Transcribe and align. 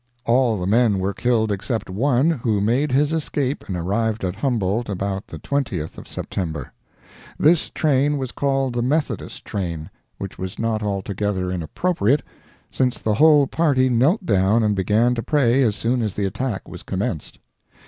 All 0.25 0.59
the 0.59 0.65
men 0.65 0.97
were 0.97 1.13
killed 1.13 1.51
except 1.51 1.87
one, 1.87 2.31
who 2.31 2.59
made 2.59 2.91
his 2.91 3.13
escape 3.13 3.65
and 3.67 3.77
arrived 3.77 4.23
at 4.25 4.33
Humboldt 4.37 4.89
about 4.89 5.27
the 5.27 5.37
20th 5.37 5.95
of 5.99 6.07
September. 6.07 6.73
This 7.37 7.69
train 7.69 8.17
was 8.17 8.31
called 8.31 8.73
the 8.73 8.81
"Methodist 8.81 9.45
Train," 9.45 9.91
which 10.17 10.39
was 10.39 10.57
not 10.57 10.81
altogether 10.81 11.51
inappropriate, 11.51 12.23
since 12.71 12.99
the 12.99 13.13
whole 13.13 13.45
party 13.45 13.89
knelt 13.89 14.25
down 14.25 14.63
and 14.63 14.75
began 14.75 15.13
to 15.13 15.21
pray 15.21 15.61
as 15.61 15.75
soon 15.75 16.01
as 16.01 16.15
the 16.15 16.25
attack 16.25 16.67
was 16.67 16.81
commenced. 16.81 17.37